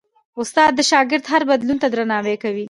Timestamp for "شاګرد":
0.91-1.25